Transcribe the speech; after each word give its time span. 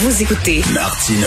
Vous 0.00 0.22
écoutez 0.22 0.62
Martino. 0.72 1.26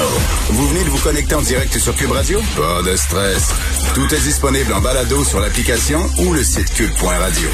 Vous 0.51 0.66
venez 0.70 0.85
de 0.85 0.89
vous 0.89 1.03
connecter 1.03 1.35
en 1.35 1.41
direct 1.41 1.77
sur 1.77 1.93
Cube 1.93 2.12
Radio? 2.12 2.39
Pas 2.55 2.90
de 2.90 2.96
stress. 2.96 3.54
Tout 3.94 4.16
est 4.16 4.24
disponible 4.24 4.71
en 4.71 4.79
balado 4.79 5.25
sur 5.25 5.42
l'application 5.42 6.00
ou 6.20 6.31
le 6.31 6.41
site 6.41 6.73
cube.radio. 6.73 7.49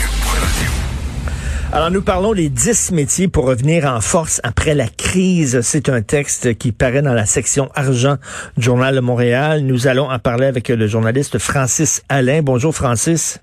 Alors, 1.74 1.90
nous 1.90 2.04
parlons 2.04 2.36
des 2.36 2.50
10 2.50 2.92
métiers 2.92 3.28
pour 3.28 3.46
revenir 3.46 3.86
en 3.86 4.00
force 4.00 4.42
après 4.44 4.76
la 4.76 4.88
crise. 4.88 5.62
C'est 5.62 5.90
un 5.90 6.04
texte 6.04 6.56
qui 6.56 6.72
paraît 6.72 7.02
dans 7.02 7.16
la 7.16 7.26
section 7.26 7.72
argent 7.74 8.18
du 8.56 8.66
Journal 8.66 8.94
de 8.94 9.00
Montréal. 9.00 9.62
Nous 9.62 9.88
allons 9.88 10.12
en 10.12 10.20
parler 10.20 10.46
avec 10.46 10.70
le 10.70 10.86
journaliste 10.86 11.40
Francis 11.40 12.04
Alain. 12.10 12.44
Bonjour, 12.44 12.76
Francis. 12.76 13.40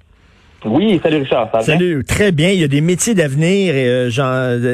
Oui, 0.65 1.01
salut 1.03 1.19
Richard. 1.19 1.49
Ça 1.53 1.59
va 1.59 1.65
bien? 1.65 1.75
Salut, 1.75 2.05
très 2.05 2.33
bien. 2.33 2.51
Il 2.51 2.61
y 2.61 2.65
a 2.65 2.69
des 2.69 2.81
métiers 2.81 3.15
d'avenir 3.15 3.75
et 3.75 3.87
euh, 3.89 4.11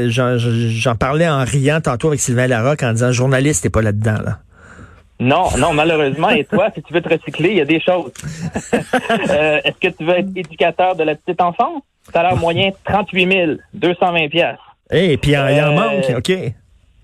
j'en, 0.08 0.94
parlais 0.96 1.28
en 1.28 1.44
riant 1.44 1.80
tantôt 1.80 2.08
avec 2.08 2.20
Sylvain 2.20 2.46
Larocque 2.46 2.82
en 2.82 2.92
disant 2.92 3.12
journaliste, 3.12 3.62
t'es 3.62 3.70
pas 3.70 3.82
là-dedans, 3.82 4.18
là. 4.24 4.38
Non, 5.18 5.48
non, 5.58 5.74
malheureusement. 5.74 6.30
Et 6.30 6.44
toi, 6.44 6.68
si 6.74 6.82
tu 6.82 6.94
veux 6.94 7.02
te 7.02 7.08
recycler, 7.10 7.50
il 7.50 7.56
y 7.56 7.60
a 7.60 7.64
des 7.66 7.80
choses. 7.80 8.10
Euh, 9.30 9.60
Est-ce 9.64 9.78
que 9.88 9.94
tu 9.94 10.04
veux 10.04 10.18
être 10.18 10.28
éducateur 10.34 10.96
de 10.96 11.04
la 11.04 11.14
petite 11.14 11.40
enfance? 11.40 11.82
Salaire 12.12 12.36
moyen 12.36 12.70
38 12.84 13.32
000, 13.32 13.52
220 13.74 14.28
pièces. 14.28 14.56
Et 14.90 15.16
puis, 15.18 15.32
il 15.32 15.34
il 15.34 15.38
en 15.38 15.46
Euh, 15.46 15.72
manque, 15.72 16.16
OK. 16.16 16.32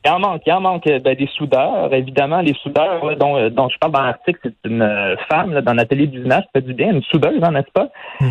Il 0.06 0.10
en 0.10 0.20
manque, 0.20 0.42
il 0.46 0.52
en 0.52 0.60
manque 0.60 0.86
euh, 0.86 1.00
ben, 1.00 1.16
des 1.16 1.26
soudeurs. 1.36 1.92
Évidemment, 1.92 2.40
les 2.40 2.54
soudeurs 2.62 3.04
là, 3.04 3.16
dont, 3.16 3.36
euh, 3.36 3.50
dont 3.50 3.68
je 3.68 3.76
parle 3.78 3.92
dans 3.92 4.02
l'article, 4.02 4.38
c'est 4.44 4.70
une 4.70 4.80
euh, 4.80 5.16
femme 5.28 5.52
là, 5.52 5.62
dans 5.62 5.72
l'atelier 5.72 6.06
d'usinage, 6.06 6.44
ça 6.44 6.60
fait 6.60 6.60
du 6.60 6.74
bien, 6.74 6.92
une 6.92 7.02
soudeuse, 7.02 7.42
hein, 7.42 7.50
n'est-ce 7.50 7.72
pas? 7.72 7.88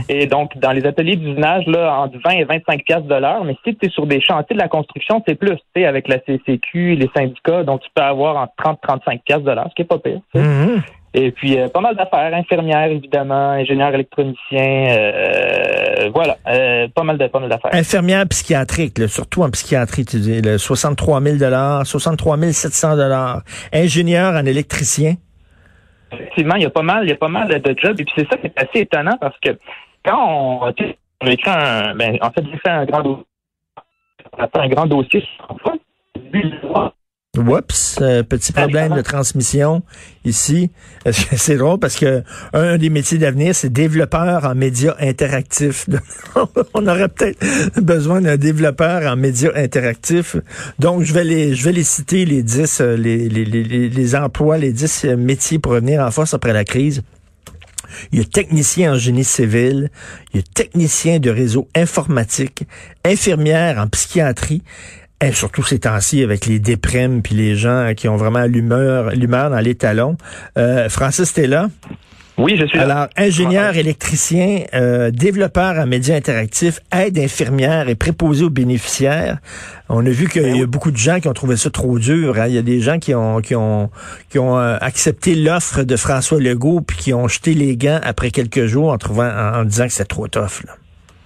Et 0.08 0.26
donc, 0.26 0.58
dans 0.58 0.72
les 0.72 0.86
ateliers 0.86 1.18
d'usinage, 1.18 1.68
là, 1.68 2.00
entre 2.00 2.18
20 2.24 2.32
et 2.32 2.44
25 2.46 2.86
piastres 2.86 3.08
de 3.08 3.16
l'heure, 3.16 3.44
mais 3.44 3.58
si 3.66 3.76
tu 3.76 3.88
es 3.88 3.90
sur 3.90 4.08
des 4.08 4.22
chantiers 4.22 4.56
de 4.56 4.62
la 4.62 4.70
construction, 4.70 5.22
c'est 5.28 5.36
plus, 5.36 5.50
tu 5.50 5.58
sais, 5.76 5.86
avec 5.86 6.08
la 6.08 6.20
CCQ, 6.20 6.96
les 6.96 7.10
syndicats, 7.14 7.64
donc 7.64 7.82
tu 7.82 7.90
peux 7.94 8.04
avoir 8.04 8.38
entre 8.38 8.54
30 8.58 8.80
35 8.82 9.22
piastres 9.26 9.44
de 9.44 9.52
l'heure, 9.52 9.68
ce 9.70 9.76
qui 9.76 9.82
est 9.82 9.86
pas 9.86 10.00
pire. 10.00 10.22
Mhm. 10.34 10.82
Et 11.18 11.32
puis, 11.32 11.58
euh, 11.58 11.70
pas 11.70 11.80
mal 11.80 11.96
d'affaires, 11.96 12.34
infirmières, 12.34 12.92
évidemment, 12.92 13.52
ingénieurs 13.52 13.94
électroniciens, 13.94 14.86
euh, 14.90 16.10
voilà, 16.14 16.36
euh, 16.46 16.90
pas 16.94 17.04
mal 17.04 17.18
de 17.18 17.26
pas 17.28 17.40
mal 17.40 17.48
d'affaires. 17.48 17.74
Infirmière 17.74 18.26
psychiatrique, 18.28 18.98
là, 18.98 19.08
surtout 19.08 19.42
en 19.42 19.50
psychiatrie, 19.50 20.04
tu 20.04 20.18
dis, 20.18 20.42
là, 20.42 20.58
63 20.58 21.22
000 21.22 21.86
63 21.86 22.38
700 22.52 22.98
Ingénieur 23.72 24.34
en 24.34 24.46
électricien. 24.46 25.14
effectivement, 26.12 26.56
il 26.56 26.64
y 26.64 26.66
a 26.66 26.70
pas 26.70 26.82
mal, 26.82 27.06
il 27.06 27.10
y 27.10 27.14
a 27.14 27.16
pas 27.18 27.30
mal 27.30 27.48
de 27.48 27.76
jobs. 27.82 27.98
Et 27.98 28.04
puis 28.04 28.14
c'est 28.18 28.28
ça 28.30 28.36
qui 28.36 28.48
est 28.48 28.60
assez 28.62 28.80
étonnant 28.82 29.18
parce 29.22 29.40
que 29.40 29.52
quand 30.04 30.18
on, 30.20 30.70
écrit 31.28 31.50
un, 31.50 31.96
ben, 31.96 32.18
en 32.22 32.30
fait, 32.32 32.44
j'ai 32.44 32.58
fait 32.58 32.72
un 32.72 32.84
grand 32.84 33.02
dossier, 33.02 33.26
on 34.38 34.44
a 34.44 34.48
fait 34.50 34.60
un 34.60 34.68
grand 34.68 34.86
dossier 34.86 35.22
sur 35.22 35.48
l'emploi. 35.50 35.76
Oups, 37.38 37.98
euh, 38.02 38.24
petit 38.24 38.52
problème 38.52 38.96
de 38.96 39.02
transmission 39.02 39.84
ici. 40.24 40.72
C'est 41.12 41.58
drôle? 41.58 41.80
Parce 41.80 41.96
que 41.96 42.24
un 42.54 42.78
des 42.78 42.90
métiers 42.90 43.18
d'avenir, 43.18 43.54
c'est 43.56 43.72
développeur 43.72 44.46
en 44.46 44.56
médias 44.56 44.96
interactifs. 45.00 45.86
On 46.74 46.88
aurait 46.88 47.10
peut-être 47.10 47.80
besoin 47.82 48.22
d'un 48.22 48.38
développeur 48.38 49.12
en 49.12 49.16
médias 49.16 49.52
interactifs. 49.56 50.36
Donc, 50.80 51.04
je 51.04 51.14
vais 51.14 51.24
les, 51.24 51.56
je 51.56 51.64
vais 51.66 51.72
les 51.74 51.84
citer, 51.84 52.26
les 52.26 52.44
10, 52.44 52.82
euh, 52.82 52.96
les, 52.98 53.30
les, 53.30 53.46
les, 53.46 53.64
les- 53.64 53.90
les 53.90 54.16
emplois, 54.16 54.58
les 54.58 54.72
10 54.74 55.06
euh, 55.06 55.18
métiers 55.18 55.60
pour 55.60 55.74
revenir 55.74 56.02
en 56.02 56.12
force 56.12 56.34
après 56.34 56.54
la 56.54 56.64
crise. 56.64 57.02
Il 58.12 58.20
y 58.20 58.22
a 58.22 58.26
technicien 58.26 58.94
en 58.94 58.98
génie 58.98 59.24
civil, 59.24 59.90
il 60.34 60.38
y 60.38 60.40
a 60.40 60.44
technicien 60.54 61.20
de 61.20 61.30
réseau 61.30 61.68
informatique, 61.76 62.64
infirmière 63.06 63.78
en 63.80 63.88
psychiatrie, 63.88 64.64
et 65.26 65.34
surtout 65.34 65.64
ces 65.64 65.80
temps-ci 65.80 66.24
avec 66.24 66.46
les 66.46 66.60
déprimes 66.60 67.22
puis 67.22 67.36
les 67.36 67.56
gens 67.56 67.94
qui 67.96 68.08
ont 68.08 68.16
vraiment 68.18 68.46
l'humeur, 68.46 69.12
l'humeur 69.12 69.50
dans 69.50 69.60
les 69.60 69.76
talons. 69.76 70.18
Euh, 70.58 70.90
Francis, 70.90 71.34
t'es 71.34 71.48
là? 71.48 71.70
Oui, 72.38 72.58
je 72.60 72.66
suis 72.66 72.78
là. 72.78 72.84
Alors, 72.84 73.08
ingénieur 73.16 73.78
électricien, 73.78 74.64
euh, 74.74 75.10
développeur 75.10 75.80
en 75.80 75.88
médias 75.88 76.18
interactifs, 76.18 76.82
aide 76.92 77.18
infirmière 77.18 77.88
et 77.88 77.96
préposé 77.96 78.44
aux 78.44 78.50
bénéficiaires. 78.50 79.38
On 79.88 80.06
a 80.06 80.10
vu 80.10 80.28
qu'il 80.28 80.58
y 80.58 80.62
a 80.62 80.66
beaucoup 80.66 80.92
de 80.92 80.98
gens 80.98 81.22
qui 81.22 81.30
ont 81.30 81.34
trouvé 81.34 81.56
ça 81.56 81.70
trop 81.70 81.98
dur. 81.98 82.38
hein. 82.38 82.48
Il 82.48 82.54
y 82.56 82.58
a 82.58 82.62
des 82.62 82.82
gens 82.82 83.00
qui 83.00 83.16
ont 83.16 83.40
qui 83.40 83.56
ont 83.56 83.90
qui 84.30 84.38
ont 84.38 84.60
euh, 84.60 84.78
accepté 84.82 85.34
l'offre 85.36 85.84
de 85.84 85.96
François 85.96 86.42
Legault 86.42 86.82
puis 86.82 86.98
qui 86.98 87.14
ont 87.14 87.30
jeté 87.30 87.54
les 87.54 87.78
gants 87.78 88.02
après 88.04 88.32
quelques 88.32 88.66
jours 88.66 88.92
en 88.92 88.98
trouvant 88.98 89.30
en, 89.30 89.62
en 89.62 89.64
disant 89.64 89.88
que 89.88 89.94
c'est 89.94 90.04
trop 90.04 90.28
tough. 90.28 90.62
Là. 90.66 90.74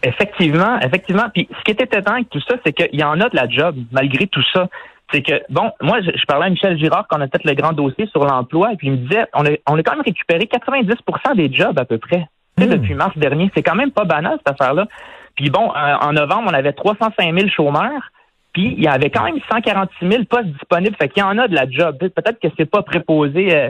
Effectivement, 0.03 0.79
effectivement. 0.79 1.29
Puis 1.33 1.47
ce 1.57 1.63
qui 1.63 1.71
était 1.71 1.83
étonnant 1.83 2.15
avec 2.15 2.29
tout 2.29 2.41
ça, 2.41 2.55
c'est 2.65 2.73
qu'il 2.73 2.99
y 2.99 3.03
en 3.03 3.19
a 3.19 3.29
de 3.29 3.35
la 3.35 3.47
job, 3.49 3.75
malgré 3.91 4.27
tout 4.27 4.43
ça. 4.53 4.67
C'est 5.11 5.23
que, 5.23 5.41
bon, 5.49 5.71
moi, 5.81 6.01
je, 6.01 6.11
je 6.15 6.25
parlais 6.25 6.45
à 6.45 6.49
Michel 6.49 6.77
Girard 6.77 7.07
quand 7.09 7.17
on 7.17 7.21
a 7.21 7.27
fait 7.27 7.43
le 7.43 7.53
grand 7.55 7.73
dossier 7.73 8.05
sur 8.07 8.23
l'emploi, 8.25 8.73
et 8.73 8.75
puis 8.75 8.87
il 8.87 8.91
me 8.93 8.97
disait, 8.97 9.25
on 9.33 9.43
a, 9.43 9.49
on 9.67 9.77
a 9.77 9.83
quand 9.83 9.93
même 9.93 10.05
récupéré 10.05 10.45
90% 10.45 11.35
des 11.35 11.51
jobs 11.51 11.77
à 11.79 11.85
peu 11.85 11.97
près. 11.97 12.27
Hmm. 12.65 12.71
depuis 12.71 12.93
mars 12.93 13.17
dernier. 13.17 13.51
C'est 13.55 13.63
quand 13.63 13.75
même 13.75 13.91
pas 13.91 14.05
banal, 14.05 14.37
cette 14.37 14.49
affaire-là. 14.49 14.87
Puis 15.35 15.49
bon, 15.49 15.71
euh, 15.75 15.95
en 16.01 16.13
novembre, 16.13 16.49
on 16.51 16.53
avait 16.53 16.73
305 16.73 17.33
000 17.33 17.49
chômeurs. 17.49 18.11
Puis 18.53 18.73
il 18.77 18.83
y 18.83 18.87
avait 18.87 19.09
quand 19.09 19.23
même 19.23 19.39
146 19.51 20.09
000 20.09 20.23
postes 20.25 20.47
disponibles. 20.47 20.95
Fait 20.95 21.09
qu'il 21.09 21.21
y 21.21 21.25
en 21.25 21.37
a 21.37 21.47
de 21.47 21.55
la 21.55 21.69
job. 21.69 21.97
Peut-être 21.99 22.39
que 22.39 22.47
c'est 22.57 22.69
pas 22.69 22.81
préposé 22.81 23.55
euh, 23.55 23.69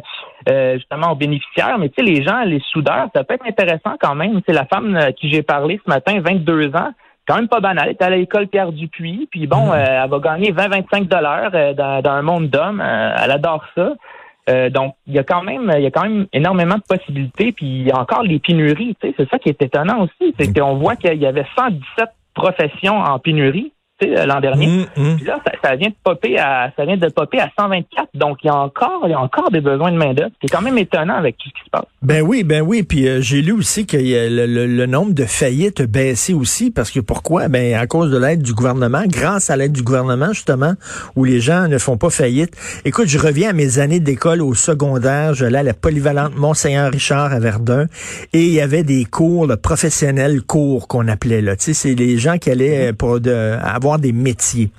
euh, 0.50 0.75
justement 0.75 1.12
aux 1.12 1.16
bénéficiaires, 1.16 1.78
mais 1.78 1.90
tu 1.90 1.95
sais, 1.95 2.01
les 2.03 2.23
gens, 2.23 2.41
les 2.44 2.62
soudeurs, 2.72 3.09
ça 3.13 3.23
peut 3.23 3.34
être 3.34 3.45
intéressant 3.45 3.95
quand 4.00 4.16
même. 4.16 4.41
C'est 4.47 4.53
la 4.53 4.66
femme 4.66 4.95
euh, 4.95 5.12
qui 5.12 5.29
j'ai 5.29 5.44
parlé 5.44 5.79
ce 5.84 5.90
matin, 5.90 6.19
22 6.22 6.75
ans, 6.75 6.91
quand 7.28 7.35
même 7.35 7.47
pas 7.47 7.59
banal. 7.59 7.85
Elle 7.85 7.91
est 7.91 8.01
à 8.01 8.09
l'école 8.09 8.47
Pierre 8.47 8.72
Dupuis, 8.72 9.28
puis 9.29 9.47
bon, 9.47 9.72
euh, 9.72 10.03
elle 10.03 10.09
va 10.09 10.19
gagner 10.19 10.51
20-25 10.51 11.07
dollars 11.07 11.51
euh, 11.53 11.73
dans, 11.73 12.01
dans 12.01 12.11
un 12.11 12.22
monde 12.22 12.50
d'hommes. 12.50 12.81
Euh, 12.81 13.16
elle 13.23 13.31
adore 13.31 13.63
ça. 13.75 13.94
Euh, 14.50 14.69
donc, 14.69 14.96
il 15.06 15.13
y 15.13 15.19
a 15.19 15.23
quand 15.23 15.44
même, 15.44 15.72
il 15.75 15.84
y 15.84 15.85
a 15.85 15.91
quand 15.91 16.03
même 16.03 16.25
énormément 16.34 16.75
de 16.75 16.84
possibilités. 16.88 17.51
Puis 17.51 17.66
il 17.66 17.88
y 17.88 17.91
a 17.91 18.00
encore 18.00 18.23
les 18.23 18.40
pénuries. 18.40 18.96
Tu 19.00 19.09
sais, 19.09 19.13
c'est 19.17 19.29
ça 19.29 19.38
qui 19.38 19.50
est 19.50 19.61
étonnant 19.61 20.01
aussi, 20.01 20.34
c'est 20.40 20.51
qu'on 20.51 20.75
voit 20.75 20.96
qu'il 20.96 21.19
y 21.19 21.25
avait 21.28 21.46
117 21.56 22.09
professions 22.34 22.97
en 22.97 23.19
pénurie 23.19 23.73
l'an 24.07 24.39
dernier. 24.39 24.67
Hum, 24.67 24.85
hum. 24.97 25.15
Puis 25.17 25.25
là, 25.25 25.39
ça, 25.45 25.51
ça 25.63 25.75
vient 25.75 25.89
de 25.89 25.95
popper 26.03 26.37
à 26.39 26.71
ça 26.77 26.85
vient 26.85 26.97
de 26.97 27.07
popper 27.09 27.39
à 27.39 27.49
124. 27.59 28.09
Donc 28.15 28.37
il 28.43 28.47
y 28.47 28.49
a 28.49 28.55
encore 28.55 29.01
il 29.05 29.11
y 29.11 29.13
a 29.13 29.19
encore 29.19 29.51
des 29.51 29.61
besoins 29.61 29.91
de 29.91 29.97
main 29.97 30.13
d'œuvre. 30.13 30.31
C'est 30.41 30.49
quand 30.49 30.61
même 30.61 30.77
étonnant 30.77 31.15
avec 31.15 31.37
tout 31.37 31.49
ce 31.49 31.53
qui 31.53 31.65
se 31.65 31.69
passe. 31.69 31.85
Ben 32.01 32.21
oui, 32.21 32.43
ben 32.43 32.61
oui. 32.61 32.83
Puis 32.83 33.07
euh, 33.07 33.21
j'ai 33.21 33.41
lu 33.41 33.51
aussi 33.51 33.85
que 33.85 33.97
y 33.97 34.15
a 34.17 34.29
le, 34.29 34.45
le- 34.45 34.67
le 34.67 34.85
nombre 34.85 35.13
de 35.13 35.25
faillites 35.25 35.81
a 35.81 35.87
baissé 35.87 36.33
aussi 36.33 36.71
parce 36.71 36.91
que 36.91 36.99
pourquoi? 36.99 37.47
Ben 37.47 37.73
à 37.75 37.87
cause 37.87 38.11
de 38.11 38.17
l'aide 38.17 38.41
du 38.41 38.53
gouvernement, 38.53 39.03
grâce 39.07 39.49
à 39.49 39.57
l'aide 39.57 39.71
du 39.73 39.83
gouvernement 39.83 40.31
justement, 40.33 40.73
où 41.16 41.23
les 41.25 41.39
gens 41.39 41.67
ne 41.67 41.77
font 41.77 41.97
pas 41.97 42.09
faillite. 42.09 42.51
Écoute, 42.85 43.07
je 43.07 43.17
reviens 43.19 43.49
à 43.49 43.53
mes 43.53 43.79
années 43.79 43.99
d'école 43.99 44.41
au 44.41 44.53
secondaire. 44.53 45.33
Je 45.33 45.45
allais 45.45 45.59
à 45.59 45.63
la 45.63 45.73
polyvalente 45.73 46.35
Monseigneur 46.35 46.91
Richard 46.91 47.33
à 47.33 47.39
Verdun 47.39 47.85
et 48.33 48.43
il 48.43 48.53
y 48.53 48.61
avait 48.61 48.83
des 48.83 49.05
cours 49.05 49.47
là, 49.47 49.57
professionnels 49.57 50.41
cours 50.43 50.87
qu'on 50.87 51.07
appelait 51.07 51.41
là. 51.41 51.55
Tu 51.55 51.66
sais, 51.66 51.73
c'est 51.73 51.95
les 51.95 52.17
gens 52.17 52.37
qui 52.37 52.49
allaient 52.51 52.89
euh, 52.89 52.93
pour 52.93 53.19
de, 53.19 53.57
avoir 53.63 53.88
des 53.97 54.11
métiers. 54.11 54.72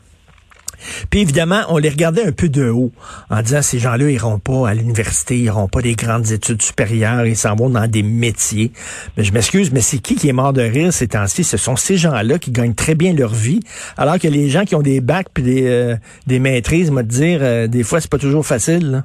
Puis 1.10 1.21
évidemment, 1.21 1.62
on 1.69 1.78
les 1.78 1.88
regardait 1.88 2.25
un 2.25 2.32
peu 2.32 2.48
de 2.48 2.69
haut 2.69 2.93
en 3.28 3.43
disant 3.43 3.62
ces 3.62 3.78
gens-là 3.78 4.10
iront 4.10 4.38
pas 4.38 4.69
à 4.69 4.75
l'université, 4.75 5.37
ils 5.37 5.44
iront 5.44 5.69
pas 5.69 5.82
des 5.82 5.94
grandes 5.94 6.31
études 6.31 6.62
supérieures, 6.62 7.26
ils 7.26 7.37
s'en 7.37 7.54
vont 7.54 7.70
dans 7.70 7.87
des 7.87 8.03
métiers. 8.03 8.72
Mais 9.16 9.25
je 9.25 9.32
m'excuse, 9.32 9.72
mais 9.72 9.81
c'est 9.81 9.99
qui 9.99 10.15
qui 10.15 10.28
est 10.28 10.32
mort 10.32 10.53
de 10.53 10.62
rire 10.62 10.93
ces 10.93 11.09
temps-ci? 11.09 11.44
Ce 11.44 11.56
sont 11.56 11.76
ces 11.76 11.97
gens-là 11.97 12.38
qui 12.38 12.50
gagnent 12.50 12.75
très 12.75 12.94
bien 12.94 13.12
leur 13.12 13.34
vie, 13.34 13.60
alors 13.97 14.19
que 14.19 14.28
les 14.28 14.49
gens 14.49 14.65
qui 14.65 14.75
ont 14.75 14.82
des 14.82 15.00
bacs 15.00 15.28
puis 15.32 15.43
des 15.43 15.66
euh, 15.66 15.97
des 16.26 16.38
maîtrises, 16.38 16.91
te 16.91 17.03
dire, 17.03 17.41
euh, 17.43 17.66
des 17.66 17.82
fois 17.82 18.00
c'est 18.00 18.10
pas 18.10 18.19
toujours 18.19 18.47
facile. 18.47 19.04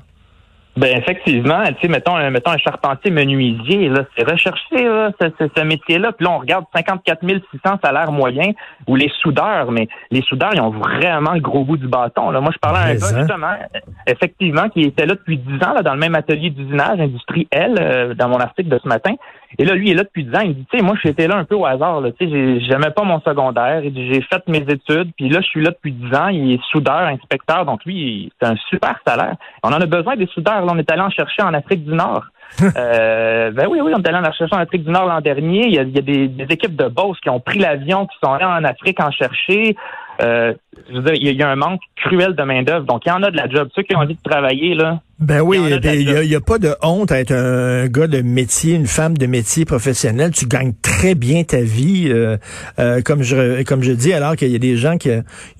Ben 0.77 0.97
effectivement, 0.97 1.63
tu 1.67 1.75
sais, 1.81 1.87
mettons, 1.87 2.15
un- 2.17 2.29
mettons 2.31 2.51
un 2.51 2.57
charpentier 2.57 3.09
menuisier, 3.09 3.87
là, 3.87 4.03
c'est 4.17 4.29
recherché 4.29 4.83
là, 4.83 5.11
ce, 5.21 5.27
ce- 5.39 5.49
ce 5.55 5.63
métier-là. 5.63 6.11
Puis 6.11 6.25
là, 6.25 6.33
on 6.33 6.39
regarde 6.39 6.65
54 6.75 7.21
600 7.21 7.79
salaires 7.81 8.11
moyens 8.11 8.53
ou 8.85 8.95
les 8.97 9.09
soudeurs, 9.21 9.71
mais 9.71 9.87
les 10.11 10.21
soudeurs, 10.21 10.51
ils 10.53 10.59
ont 10.59 10.71
vraiment 10.71 11.31
le 11.33 11.39
gros 11.39 11.63
bout 11.63 11.77
du 11.77 11.87
bâton. 11.87 12.29
Là. 12.29 12.41
Moi, 12.41 12.51
je 12.53 12.59
parlais 12.59 12.79
à 12.79 12.81
un 12.83 12.93
Mais, 12.93 12.99
gars, 12.99 13.07
hein? 13.13 13.19
justement, 13.19 13.47
euh, 13.47 13.79
effectivement, 14.07 14.67
qui 14.69 14.81
était 14.81 15.05
là 15.05 15.15
depuis 15.15 15.37
10 15.37 15.63
ans, 15.65 15.73
là, 15.75 15.81
dans 15.81 15.93
le 15.93 15.99
même 15.99 16.15
atelier 16.15 16.49
d'usinage, 16.49 16.99
Industrie 16.99 17.47
L, 17.51 17.75
euh, 17.79 18.13
dans 18.13 18.27
mon 18.27 18.39
article 18.39 18.67
de 18.69 18.79
ce 18.83 18.87
matin. 18.89 19.13
Et 19.57 19.65
là, 19.65 19.73
lui, 19.75 19.87
il 19.89 19.91
est 19.91 19.95
là 19.95 20.03
depuis 20.03 20.23
10 20.25 20.35
ans. 20.35 20.41
Il 20.43 20.49
me 20.49 20.53
dit, 20.55 20.65
tu 20.71 20.77
sais, 20.77 20.83
moi, 20.83 20.95
j'étais 21.03 21.27
là 21.27 21.35
un 21.37 21.43
peu 21.45 21.55
au 21.55 21.65
hasard. 21.65 22.01
Tu 22.19 22.25
sais, 22.25 22.31
j'ai- 22.31 22.59
j'aimais 22.61 22.91
pas 22.91 23.03
mon 23.03 23.19
secondaire. 23.21 23.81
Il 23.83 23.93
dit, 23.93 24.13
J'ai 24.13 24.21
fait 24.21 24.41
mes 24.47 24.59
études. 24.59 25.11
Puis 25.17 25.29
là, 25.29 25.41
je 25.41 25.47
suis 25.47 25.61
là 25.63 25.71
depuis 25.71 25.91
10 25.91 26.13
ans. 26.15 26.27
Il 26.29 26.53
est 26.53 26.59
soudeur, 26.71 27.01
inspecteur. 27.07 27.65
Donc, 27.65 27.83
lui, 27.85 28.31
c'est 28.39 28.47
un 28.47 28.55
super 28.69 28.95
salaire. 29.05 29.35
On 29.63 29.69
en 29.69 29.79
a 29.81 29.85
besoin 29.85 30.15
des 30.15 30.27
soudeurs. 30.27 30.65
Là, 30.65 30.71
on 30.73 30.77
est 30.77 30.91
allé 30.91 31.01
en 31.01 31.09
chercher 31.09 31.41
en 31.43 31.53
Afrique 31.53 31.85
du 31.85 31.93
Nord. 31.93 32.25
euh, 32.77 33.51
ben 33.51 33.67
oui, 33.69 33.79
oui, 33.81 33.91
on 33.95 34.01
est 34.01 34.07
allé 34.07 34.17
en 34.17 34.31
chercher 34.31 34.55
en 34.55 34.59
Afrique 34.59 34.83
du 34.83 34.91
Nord 34.91 35.07
l'an 35.07 35.21
dernier. 35.21 35.65
Il 35.67 35.73
y 35.73 35.79
a, 35.79 35.83
il 35.83 35.95
y 35.95 35.97
a 35.99 36.01
des, 36.01 36.27
des 36.27 36.43
équipes 36.53 36.75
de 36.75 36.87
boss 36.87 37.19
qui 37.21 37.29
ont 37.29 37.39
pris 37.39 37.59
l'avion, 37.59 38.05
qui 38.05 38.15
sont 38.23 38.31
allés 38.33 38.45
en 38.45 38.63
Afrique 38.63 38.99
en 39.01 39.11
chercher. 39.11 39.75
Euh, 40.21 40.53
je 40.89 40.95
veux 40.95 41.01
dire, 41.01 41.13
il 41.15 41.25
y 41.25 41.27
a- 41.29 41.31
il 41.31 41.37
y 41.37 41.43
a 41.43 41.49
un 41.49 41.55
manque 41.55 41.81
cruel 41.97 42.35
de 42.35 42.43
main-d'œuvre. 42.43 42.85
Donc, 42.85 43.01
il 43.05 43.09
y 43.09 43.11
en 43.11 43.23
a 43.23 43.31
de 43.31 43.35
la 43.37 43.49
job. 43.49 43.67
Ceux 43.75 43.81
qui 43.83 43.95
ont 43.95 43.99
envie 43.99 44.15
de 44.15 44.21
travailler, 44.29 44.75
là, 44.75 44.99
Ben 45.17 45.39
oui, 45.39 45.57
il 45.57 46.27
n'y 46.27 46.35
a, 46.35 46.41
pas 46.41 46.57
de 46.57 46.75
honte 46.81 47.09
à 47.09 47.21
être 47.21 47.31
un, 47.31 47.87
gars 47.87 48.07
de 48.07 48.21
métier, 48.21 48.73
une 48.73 48.85
femme 48.85 49.17
de 49.17 49.27
métier 49.27 49.63
professionnel. 49.63 50.31
Tu 50.31 50.45
gagnes 50.45 50.73
très 50.81 51.15
bien 51.15 51.45
ta 51.45 51.61
vie, 51.61 52.07
euh, 52.09 52.35
euh, 52.79 53.01
comme 53.01 53.23
je 53.23 53.63
comme 53.63 53.81
je 53.81 53.93
dis, 53.93 54.11
alors 54.11 54.35
qu'il 54.35 54.49
y 54.49 54.55
a 54.55 54.59
des 54.59 54.75
gens 54.75 54.97
qui 54.97 55.11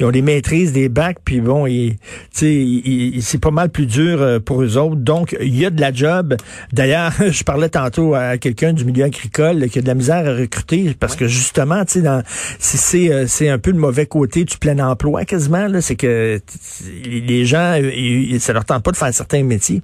ont 0.01 0.11
des 0.11 0.21
maîtrises, 0.21 0.73
des 0.73 0.89
bacs, 0.89 1.19
puis 1.23 1.39
bon, 1.39 1.67
c'est 2.33 3.39
pas 3.39 3.51
mal 3.51 3.69
plus 3.69 3.85
dur 3.85 4.21
euh, 4.21 4.39
pour 4.39 4.61
eux 4.61 4.75
autres. 4.75 4.97
Donc, 4.97 5.37
il 5.39 5.57
y 5.57 5.65
a 5.65 5.69
de 5.69 5.79
la 5.79 5.93
job. 5.93 6.35
D'ailleurs, 6.73 7.13
je 7.31 7.43
parlais 7.45 7.69
tantôt 7.69 8.13
à 8.13 8.37
quelqu'un 8.37 8.73
du 8.73 8.83
milieu 8.83 9.05
agricole 9.05 9.69
qui 9.69 9.79
a 9.79 9.81
de 9.81 9.87
la 9.87 9.95
misère 9.95 10.27
à 10.27 10.35
recruter 10.35 10.93
parce 10.99 11.15
que 11.15 11.27
justement, 11.27 11.85
tu 11.85 12.01
sais, 12.01 12.77
c'est 12.77 13.27
c'est 13.27 13.47
un 13.47 13.57
peu 13.57 13.71
le 13.71 13.79
mauvais 13.79 14.05
côté 14.05 14.43
du 14.43 14.57
plein 14.57 14.79
emploi 14.79 15.23
quasiment. 15.23 15.69
C'est 15.79 15.95
que 15.95 16.41
les 17.05 17.45
gens, 17.45 17.79
ça 18.39 18.51
leur 18.51 18.65
tente 18.65 18.83
pas 18.83 18.91
de 18.91 18.97
faire 18.97 19.13
certains 19.13 19.44
métiers. 19.45 19.81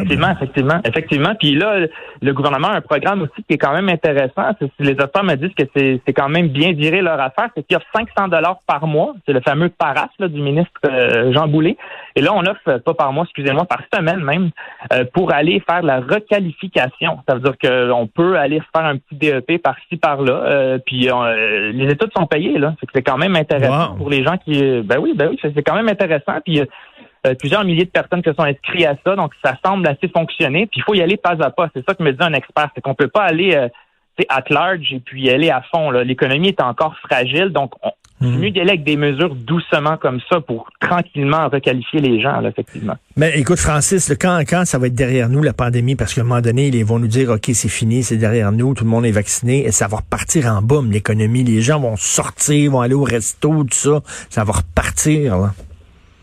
Effectivement, 0.00 0.30
effectivement, 0.30 0.80
effectivement. 0.84 1.34
Puis 1.38 1.54
là, 1.54 1.86
le 2.22 2.32
gouvernement 2.32 2.68
a 2.68 2.76
un 2.76 2.80
programme 2.80 3.22
aussi 3.22 3.44
qui 3.46 3.54
est 3.54 3.58
quand 3.58 3.72
même 3.72 3.88
intéressant. 3.88 4.50
Les 4.78 4.92
auteurs 4.92 5.24
me 5.24 5.34
disent 5.34 5.54
que 5.54 5.64
c'est 5.74 6.12
quand 6.14 6.28
même 6.28 6.48
bien 6.48 6.72
viré 6.72 7.02
leur 7.02 7.20
affaire. 7.20 7.50
C'est 7.54 7.62
qu'il 7.66 7.76
offre 7.76 7.86
500 7.94 8.28
dollars 8.28 8.60
par 8.66 8.86
mois. 8.86 9.14
C'est 9.26 9.32
le 9.32 9.40
fameux 9.40 9.68
PARAS 9.68 10.08
du 10.20 10.40
ministre 10.40 10.72
euh, 10.86 11.32
Jean 11.32 11.48
Boulet. 11.48 11.76
Et 12.16 12.22
là, 12.22 12.32
on 12.34 12.40
offre, 12.40 12.60
euh, 12.68 12.78
pas 12.78 12.94
par 12.94 13.12
mois, 13.12 13.24
excusez-moi, 13.24 13.66
par 13.66 13.82
semaine 13.92 14.20
même, 14.20 14.50
euh, 14.92 15.04
pour 15.12 15.32
aller 15.32 15.62
faire 15.68 15.82
la 15.82 16.00
requalification. 16.00 17.18
Ça 17.28 17.34
veut 17.34 17.40
dire 17.40 17.56
qu'on 17.58 18.06
peut 18.06 18.38
aller 18.38 18.62
faire 18.74 18.86
un 18.86 18.96
petit 18.96 19.16
DEP 19.16 19.62
par-ci, 19.62 19.96
par-là. 19.96 20.78
puis 20.86 21.08
les 21.08 21.86
études 21.92 22.10
sont 22.16 22.26
payées, 22.26 22.58
là. 22.58 22.74
C'est 22.94 23.02
quand 23.02 23.18
même 23.18 23.36
intéressant 23.36 23.96
pour 23.96 24.08
les 24.08 24.24
gens 24.24 24.36
qui... 24.38 24.80
Ben 24.82 24.98
oui, 24.98 25.12
ben 25.14 25.28
oui, 25.30 25.38
c'est 25.42 25.62
quand 25.62 25.74
même 25.74 25.88
intéressant. 25.88 26.34
Puis 26.44 26.60
euh, 27.26 27.34
plusieurs 27.34 27.64
milliers 27.64 27.84
de 27.84 27.90
personnes 27.90 28.22
qui 28.22 28.30
sont 28.30 28.42
inscrites 28.42 28.86
à 28.86 28.96
ça, 29.04 29.14
donc 29.14 29.32
ça 29.44 29.56
semble 29.64 29.86
assez 29.86 30.08
fonctionner. 30.08 30.66
Puis 30.66 30.80
il 30.80 30.82
faut 30.82 30.94
y 30.94 31.02
aller 31.02 31.16
pas 31.16 31.36
à 31.40 31.50
pas. 31.50 31.68
C'est 31.74 31.84
ça 31.86 31.94
que 31.94 32.02
me 32.02 32.12
dit 32.12 32.22
un 32.22 32.32
expert, 32.32 32.68
c'est 32.74 32.80
qu'on 32.80 32.94
peut 32.94 33.08
pas 33.08 33.22
aller 33.22 33.54
euh, 33.54 33.68
at 34.28 34.44
large 34.50 34.92
et 34.92 35.00
puis 35.00 35.22
y 35.22 35.30
aller 35.30 35.50
à 35.50 35.62
fond. 35.70 35.90
L'économie 35.90 36.48
est 36.48 36.60
encore 36.60 36.96
fragile, 36.98 37.50
donc 37.50 37.72
on, 37.82 37.92
mhm. 38.20 38.38
mieux 38.38 38.50
d'y 38.50 38.60
aller 38.60 38.70
avec 38.70 38.84
des 38.84 38.96
mesures 38.96 39.34
doucement 39.34 39.96
comme 39.96 40.20
ça 40.28 40.40
pour 40.40 40.68
tranquillement 40.80 41.48
requalifier 41.48 42.00
les 42.00 42.20
gens, 42.20 42.40
là, 42.40 42.48
effectivement. 42.48 42.96
Mais 43.16 43.38
écoute, 43.38 43.58
Francis, 43.58 44.12
quand, 44.20 44.40
quand 44.40 44.64
ça 44.64 44.78
va 44.78 44.88
être 44.88 44.94
derrière 44.94 45.28
nous, 45.28 45.42
la 45.42 45.52
pandémie, 45.52 45.94
parce 45.94 46.14
qu'à 46.14 46.22
un 46.22 46.24
moment 46.24 46.40
donné, 46.40 46.68
ils 46.68 46.84
vont 46.84 46.98
nous 46.98 47.08
dire, 47.08 47.30
OK, 47.30 47.50
c'est 47.52 47.68
fini, 47.68 48.02
c'est 48.02 48.16
derrière 48.16 48.52
nous, 48.52 48.74
tout 48.74 48.84
le 48.84 48.90
monde 48.90 49.06
est 49.06 49.12
vacciné, 49.12 49.64
et 49.64 49.72
ça 49.72 49.86
va 49.86 49.98
repartir 49.98 50.46
en 50.46 50.62
boum, 50.62 50.90
l'économie. 50.90 51.44
Les 51.44 51.62
gens 51.62 51.80
vont 51.80 51.96
sortir, 51.96 52.72
vont 52.72 52.80
aller 52.80 52.94
au 52.94 53.04
resto, 53.04 53.64
tout 53.64 53.68
ça. 53.70 54.00
Ça 54.28 54.44
va 54.44 54.52
repartir, 54.52 55.38
là. 55.38 55.54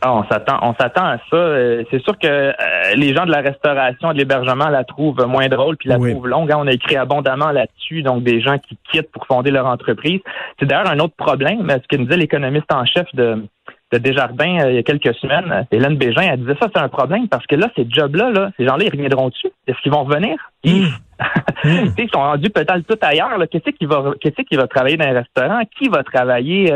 Ah, 0.01 0.13
on 0.13 0.23
s'attend, 0.29 0.59
on 0.61 0.73
s'attend 0.75 1.05
à 1.05 1.17
ça. 1.29 1.35
Euh, 1.35 1.83
c'est 1.91 2.01
sûr 2.01 2.17
que 2.17 2.27
euh, 2.27 2.51
les 2.95 3.13
gens 3.13 3.25
de 3.25 3.31
la 3.31 3.41
restauration, 3.41 4.13
de 4.13 4.17
l'hébergement 4.17 4.69
la 4.69 4.85
trouvent 4.85 5.25
moins 5.27 5.49
drôle 5.49 5.75
puis 5.75 5.89
la 5.89 5.95
trouvent 5.95 6.27
longue. 6.27 6.51
Hein. 6.51 6.57
On 6.59 6.67
a 6.67 6.71
écrit 6.71 6.95
abondamment 6.95 7.51
là-dessus, 7.51 8.01
donc 8.01 8.23
des 8.23 8.39
gens 8.39 8.57
qui 8.59 8.77
quittent 8.91 9.11
pour 9.11 9.25
fonder 9.25 9.51
leur 9.51 9.65
entreprise. 9.65 10.21
C'est 10.57 10.65
d'ailleurs 10.65 10.89
un 10.89 10.99
autre 10.99 11.15
problème. 11.17 11.67
Ce 11.69 11.87
que 11.87 11.97
nous 11.97 12.05
disait 12.05 12.17
l'économiste 12.17 12.71
en 12.71 12.85
chef 12.85 13.13
de, 13.13 13.43
de 13.91 13.97
Desjardins 13.97 14.59
euh, 14.61 14.71
il 14.71 14.75
y 14.75 14.79
a 14.79 14.83
quelques 14.83 15.13
semaines, 15.15 15.67
Hélène 15.71 15.97
Bégin, 15.97 16.21
elle 16.21 16.39
disait 16.39 16.57
ça, 16.61 16.69
c'est 16.73 16.81
un 16.81 16.89
problème 16.89 17.27
parce 17.27 17.45
que 17.45 17.55
là, 17.55 17.67
ces 17.75 17.85
jobs-là, 17.89 18.29
là, 18.29 18.51
ces 18.55 18.65
gens-là, 18.65 18.85
ils 18.85 18.91
reviendront 18.91 19.27
dessus? 19.27 19.51
Est-ce 19.67 19.79
qu'ils 19.81 19.91
vont 19.91 20.05
revenir? 20.05 20.37
Mmh. 20.63 20.85
ils 21.97 22.09
sont 22.13 22.21
rendus 22.21 22.49
peut-être 22.51 22.83
tout 22.87 22.99
ailleurs. 23.01 23.37
Qu'est-ce 23.51 23.71
qui 23.71 23.85
va, 23.85 24.13
qu'est-ce 24.21 24.41
qui 24.43 24.55
va 24.55 24.67
travailler 24.67 24.95
dans 24.95 25.07
un 25.07 25.19
restaurant? 25.19 25.61
Qui 25.77 25.89
va 25.89 26.03
travailler? 26.03 26.71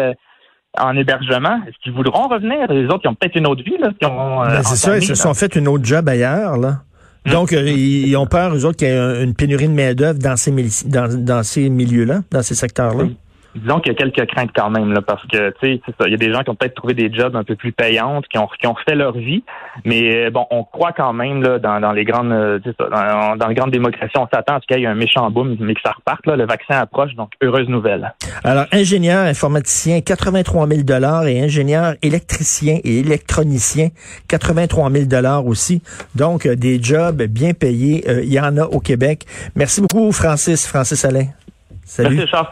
En 0.79 0.95
hébergement, 0.95 1.59
est-ce 1.67 1.77
qu'ils 1.83 1.93
voudront 1.93 2.27
revenir? 2.27 2.71
Les 2.71 2.85
autres, 2.85 3.01
ils 3.03 3.07
ont 3.07 3.15
peut-être 3.15 3.35
une 3.35 3.47
autre 3.47 3.63
vie, 3.63 3.77
là. 3.79 3.89
Euh, 4.01 4.47
ben, 4.47 4.63
c'est 4.63 4.75
ça, 4.75 4.97
ils 4.97 5.05
se 5.05 5.15
sont 5.15 5.33
fait 5.33 5.55
une 5.55 5.67
autre 5.67 5.85
job 5.85 6.07
ailleurs, 6.09 6.57
là. 6.57 6.79
Hmm. 7.25 7.31
Donc, 7.31 7.53
euh, 7.53 7.69
ils 7.69 8.15
ont 8.17 8.25
peur, 8.25 8.55
eux 8.55 8.65
autres, 8.65 8.77
qu'il 8.77 8.87
y 8.87 8.91
ait 8.91 9.23
une 9.23 9.33
pénurie 9.33 9.67
de 9.67 9.73
main-d'œuvre 9.73 10.19
dans 10.19 10.35
ces, 10.35 10.51
dans, 10.85 11.07
dans 11.07 11.43
ces 11.43 11.69
milieux-là, 11.69 12.21
dans 12.31 12.41
ces 12.41 12.55
secteurs-là 12.55 13.05
disons 13.55 13.79
qu'il 13.79 13.91
y 13.91 13.95
a 13.95 13.97
quelques 13.97 14.29
craintes 14.31 14.51
quand 14.55 14.69
même, 14.69 14.93
là, 14.93 15.01
parce 15.01 15.25
que, 15.27 15.51
tu 15.61 15.75
sais, 15.75 15.81
il 16.05 16.11
y 16.11 16.13
a 16.13 16.17
des 16.17 16.31
gens 16.31 16.43
qui 16.43 16.49
ont 16.49 16.55
peut-être 16.55 16.75
trouvé 16.75 16.93
des 16.93 17.13
jobs 17.13 17.35
un 17.35 17.43
peu 17.43 17.55
plus 17.55 17.71
payantes, 17.71 18.27
qui 18.27 18.37
ont, 18.37 18.47
qui 18.59 18.67
ont 18.67 18.73
refait 18.73 18.95
leur 18.95 19.17
vie, 19.17 19.43
mais 19.85 20.27
euh, 20.27 20.29
bon, 20.29 20.45
on 20.51 20.63
croit 20.63 20.91
quand 20.91 21.13
même, 21.13 21.41
là, 21.41 21.59
dans, 21.59 21.79
dans 21.79 21.91
les 21.91 22.05
grandes, 22.05 22.31
euh, 22.31 22.59
dans, 22.79 23.35
dans, 23.35 23.47
les 23.47 23.55
grandes 23.55 23.71
démocraties, 23.71 24.17
on 24.17 24.27
s'attend 24.33 24.55
à 24.55 24.59
ce 24.61 24.67
qu'il 24.67 24.79
y 24.79 24.83
ait 24.83 24.87
un 24.87 24.95
méchant 24.95 25.29
boom, 25.29 25.55
mais 25.59 25.73
que 25.75 25.81
ça 25.83 25.91
reparte, 25.91 26.25
là, 26.25 26.35
le 26.35 26.45
vaccin 26.45 26.75
approche, 26.75 27.13
donc 27.15 27.31
heureuse 27.41 27.67
nouvelle. 27.69 28.13
Alors, 28.43 28.65
ingénieur 28.71 29.25
informaticien, 29.25 30.01
83 30.01 30.67
000 30.67 30.81
dollars, 30.83 31.27
et 31.27 31.41
ingénieur 31.41 31.93
électricien 32.01 32.79
et 32.83 32.99
électronicien, 32.99 33.89
83 34.27 34.89
000 34.89 35.05
dollars 35.05 35.45
aussi. 35.45 35.81
Donc, 36.15 36.45
euh, 36.45 36.55
des 36.55 36.81
jobs 36.81 37.23
bien 37.23 37.53
payés, 37.53 38.03
il 38.23 38.33
y 38.33 38.39
en 38.39 38.57
a 38.57 38.65
au 38.65 38.79
Québec. 38.79 39.25
Merci 39.55 39.81
beaucoup, 39.81 40.11
Francis, 40.11 40.67
Francis 40.67 41.05
Alain. 41.05 41.27
Salut. 41.85 42.15
Merci, 42.15 42.31
Charles, 42.31 42.47